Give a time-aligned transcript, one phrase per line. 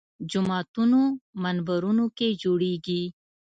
[0.31, 1.01] جوماتونو
[1.43, 3.01] منبرونو کې جوړېږي